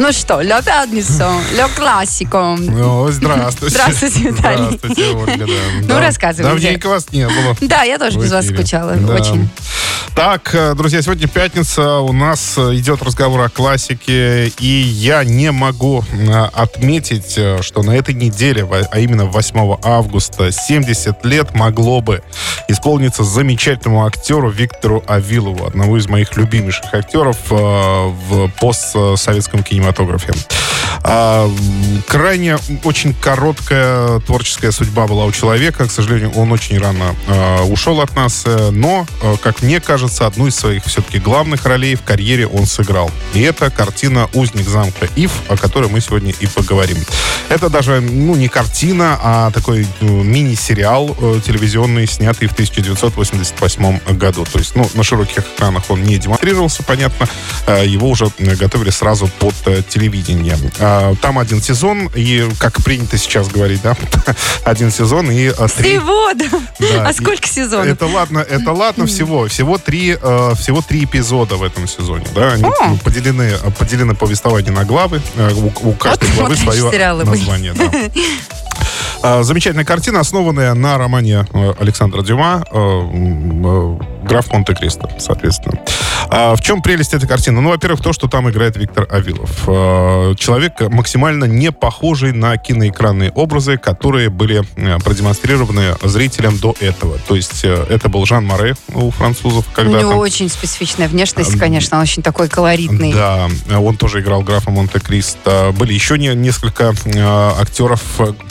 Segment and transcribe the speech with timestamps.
[0.00, 1.24] Ну что, Ле Пятницу,
[1.54, 2.56] Ле Классику.
[2.58, 3.74] Ну, здравствуйте.
[3.76, 4.78] Здравствуйте, Виталий.
[4.78, 5.52] Здравствуйте, Ольга, да.
[5.82, 6.00] Ну, Да.
[6.00, 6.42] рассказывайте.
[6.54, 7.54] Давненько вас не было.
[7.60, 9.12] Да, я тоже без вас скучала Да.
[9.12, 9.50] очень.
[10.14, 16.02] Так, э, друзья, сегодня пятница, у нас идет разговор о классике, и я не могу
[16.12, 22.22] э, отметить, э, что на этой неделе, а именно 8 августа, 70 лет могло бы
[22.68, 29.89] исполниться замечательному актеру Виктору Авилову, одному из моих любимейших актеров в постсоветском кинематографе.
[29.90, 30.34] cinematografiem.
[31.02, 31.50] А,
[32.06, 35.86] крайне очень короткая творческая судьба была у человека.
[35.86, 38.42] К сожалению, он очень рано э, ушел от нас.
[38.44, 42.66] э, Но, э, как мне кажется, одну из своих все-таки главных ролей в карьере он
[42.66, 43.10] сыграл.
[43.34, 46.98] И это картина «Узник замка Ив», о которой мы сегодня и поговорим.
[47.48, 54.44] Это даже, ну, не картина, а такой э, мини-сериал телевизионный, снятый в 1988 году.
[54.44, 57.26] То есть, ну, на широких экранах он не демонстрировался, понятно.
[57.66, 59.54] Э, Его уже готовили сразу под
[59.88, 60.56] телевидение.
[60.92, 63.96] А, Там один сезон, и, как принято сейчас говорить, да,
[64.64, 65.98] один сезон и э, три...
[65.98, 66.46] Всего, да.
[66.80, 67.86] Да, А сколько сезонов?
[67.86, 69.46] Это ладно, это ладно всего.
[69.46, 72.26] Всего три, э, всего три эпизода в этом сезоне.
[72.34, 72.54] Да?
[72.54, 72.72] Они О!
[72.88, 75.22] ну, поделены, поделены повествование на главы.
[75.36, 77.72] Э, У, у каждой Вот главы свое название.
[77.74, 77.88] да.
[79.22, 85.78] А, Замечательная картина, основанная на романе э, Александра Дюма э, «Граф Монте-Кристо», соответственно.
[86.32, 87.60] А В чем прелесть этой картины?
[87.60, 89.50] Ну, во-первых, то, что там играет Виктор Авилов.
[89.66, 97.18] Э, Человек максимально не похожий на киноэкранные образы, которые были э, продемонстрированы зрителям до этого.
[97.26, 99.98] То есть э, это был Жан Море у французов У когда-то.
[99.98, 103.12] него очень специфичная внешность, конечно, он очень такой колоритный.
[103.12, 105.74] Да, он тоже играл графа Монте-Кристо.
[105.76, 106.94] Были еще не, несколько
[107.58, 108.02] актеров,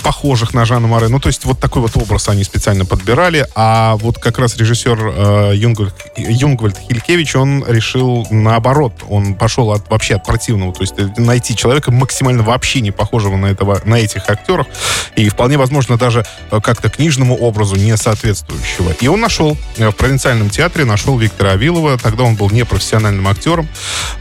[0.04, 1.08] похожих на Жана Море.
[1.08, 3.48] Ну, то есть вот такой вот образ они специально подбирали.
[3.56, 8.94] А вот как раз режиссер Юнгвальд, Юнгвальд Хилькевич, он решил наоборот.
[9.10, 10.74] Он пошел от, вообще от противного.
[10.74, 14.68] То есть найти человека максимально вообще не похожего на, этого, на этих актеров.
[15.16, 18.92] И вполне возможно даже э, как-то книжному образу не соответствующего.
[19.00, 21.98] И он нашел э, в провинциальном театре, нашел Виктора Авилова.
[21.98, 23.68] Тогда он был непрофессиональным актером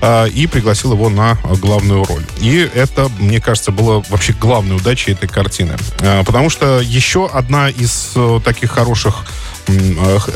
[0.01, 2.25] э, и пригласил его на главную роль.
[2.41, 5.77] И это, мне кажется, было вообще главной удачей этой картины.
[6.25, 8.15] Потому что еще одна из
[8.45, 9.25] таких хороших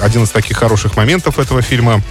[0.00, 2.02] один из таких хороших моментов этого фильма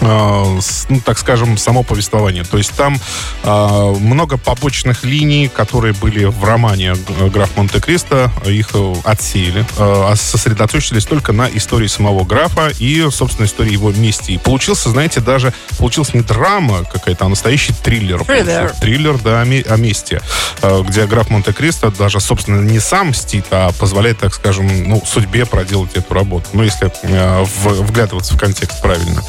[0.00, 2.44] ну, так скажем, само повествование.
[2.44, 2.98] То есть там
[3.42, 9.64] э, много побочных линий, которые были в романе э, «Граф Монте-Кристо», их э, отсеяли, э,
[9.78, 14.32] а сосредоточились только на истории самого графа и, собственно, истории его мести.
[14.32, 18.24] И получился, знаете, даже получилась не драма какая-то, а настоящий триллер.
[18.24, 18.44] Триллер.
[18.44, 18.80] получился.
[18.80, 20.20] Триллер, да, о, ме- о мести,
[20.62, 25.46] э, где граф Монте-Кристо даже, собственно, не сам мстит, а позволяет, так скажем, ну, судьбе
[25.46, 26.46] проделать эту работу.
[26.52, 29.22] Ну, если э, в- вглядываться в контекст правильно.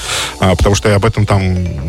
[0.60, 1.42] Потому что об этом там,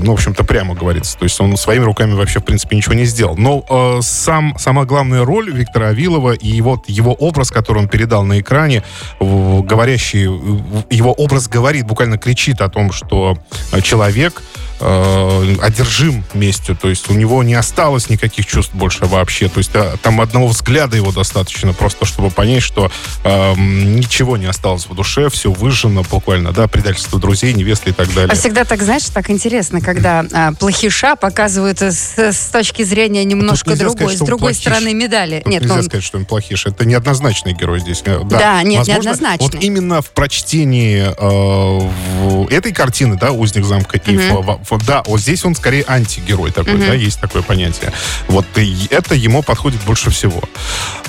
[0.04, 1.19] ну, в общем-то, прямо говорится.
[1.19, 3.36] То есть он своими руками вообще, в принципе, ничего не сделал.
[3.36, 8.25] Но э, сам, сама главная роль Виктора Авилова и вот его образ, который он передал
[8.25, 8.84] на экране,
[9.19, 13.36] говорящий, его образ говорит, буквально кричит о том, что
[13.82, 14.41] человек
[14.80, 19.70] э, одержим местью, то есть у него не осталось никаких чувств больше вообще, то есть
[19.74, 22.91] э, там одного взгляда его достаточно просто, чтобы понять, что
[23.24, 28.08] э, ничего не осталось в душе, все выжжено буквально, да, предательство друзей, невесты и так
[28.14, 28.32] далее.
[28.32, 33.76] А всегда так, знаешь, так интересно, когда а, плохиша показывают с, с точки зрения немножко
[33.76, 34.60] другой, сказать, с он другой плохиш.
[34.60, 35.41] стороны медали.
[35.41, 36.66] Тут Нет, нельзя ну, сказать, что он плохиш.
[36.66, 38.02] Это неоднозначный герой здесь.
[38.04, 39.47] Э, Да, нет, Возможно, неоднозначный.
[39.47, 41.91] Вот именно в прочтении э,
[42.22, 44.64] в этой картины, да, «Узник замка Ив», Мгм.
[44.70, 46.86] В- в- да, вот здесь он скорее антигерой такой, Мгм.
[46.86, 47.92] да, есть такое понятие.
[48.28, 50.41] Вот и это ему подходит больше всего.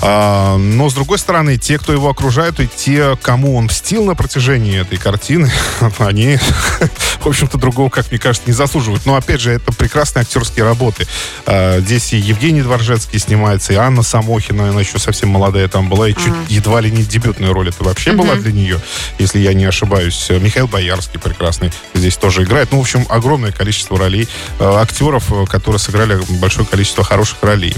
[0.02, 4.16] А, но, с другой стороны, те, кто его окружают, и те, кому он мстил на
[4.16, 5.52] протяжении этой картины,
[6.00, 6.40] они,
[7.26, 9.06] в общем-то, другого, как мне кажется, не заслуживают.
[9.06, 11.08] Но, опять же, это прекрасные актерские работы.
[11.46, 16.08] А, Здесь и Евгений Дворжецкий снимается, и Анна Самохина, она еще совсем молодая там была,
[16.10, 16.38] и чуть Ага.
[16.50, 18.80] едва ли не дебютная роль это вообще была для нее,
[19.20, 20.28] если я не ошибаюсь.
[20.30, 22.72] Михаил Боярский прекрасный здесь тоже играет.
[22.72, 24.28] Ну, в общем, огромное количество ролей
[24.60, 27.76] э, актеров, э, которые сыграли большое количество хороших ролей.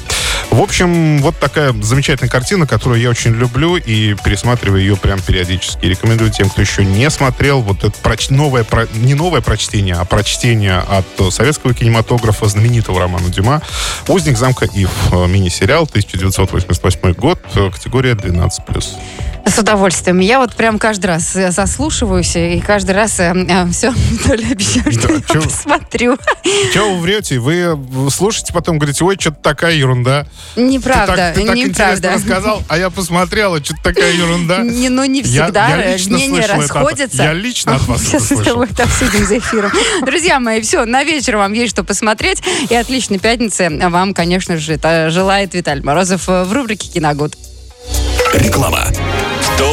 [0.52, 5.86] В общем, вот такая замечательная картина, которую я очень люблю и пересматриваю ее прям периодически.
[5.86, 10.06] Рекомендую тем, кто еще не смотрел, вот это проч- новое, про- не новое прочтение, а
[10.06, 13.62] прочтение от советского кинематографа знаменитого романа Дюма
[14.08, 14.92] «Узник замка Ив».
[15.12, 18.98] Э, Мини-сериал, 1988 год, э, категория 12+.
[19.46, 20.20] С удовольствием.
[20.20, 23.94] Я вот прям каждый раз э, заслушиваюсь и каждый раз э, э, все
[24.26, 26.18] то ли обещаю, что Да, я чё- посмотрю.
[26.74, 27.40] Чего вы врете?
[27.40, 27.78] Вы
[28.10, 30.26] слушаете, потом говорите, ой, что-то такая ерунда.
[30.56, 32.12] Неправда, ты так, ты так неправда.
[32.14, 34.60] рассказал, а я посмотрела, что-то такая ерунда.
[34.64, 37.24] Не, ну не Я- всегда я лично мнения слышал это от- расходятся.
[37.24, 39.72] я лично от вас Сейчас с тобой это обсудим за эфиром.
[40.06, 42.42] Друзья мои, все, на вечер вам есть что посмотреть.
[42.70, 47.36] И отличной пятницы вам, конечно же, это желает Виталий Морозов э, в рубрике «Киногуд».
[48.34, 48.88] Реклама.
[49.54, 49.73] Estou